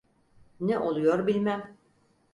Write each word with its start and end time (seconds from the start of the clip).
Ne 0.59 0.79
oluyor 0.79 1.27
bilmem… 1.27 1.77